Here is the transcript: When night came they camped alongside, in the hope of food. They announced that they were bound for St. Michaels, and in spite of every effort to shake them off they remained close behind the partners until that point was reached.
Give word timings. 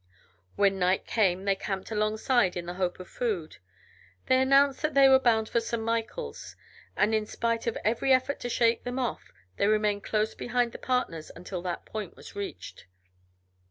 When 0.55 0.79
night 0.79 1.05
came 1.05 1.45
they 1.45 1.53
camped 1.55 1.91
alongside, 1.91 2.57
in 2.57 2.65
the 2.65 2.73
hope 2.73 2.99
of 2.99 3.07
food. 3.07 3.57
They 4.25 4.41
announced 4.41 4.81
that 4.81 4.95
they 4.95 5.07
were 5.07 5.19
bound 5.19 5.47
for 5.47 5.59
St. 5.59 5.79
Michaels, 5.83 6.55
and 6.97 7.13
in 7.13 7.27
spite 7.27 7.67
of 7.67 7.77
every 7.85 8.11
effort 8.11 8.39
to 8.39 8.49
shake 8.49 8.83
them 8.83 8.97
off 8.97 9.31
they 9.57 9.67
remained 9.67 10.03
close 10.03 10.33
behind 10.33 10.71
the 10.71 10.79
partners 10.79 11.29
until 11.35 11.61
that 11.61 11.85
point 11.85 12.15
was 12.15 12.35
reached. 12.35 12.87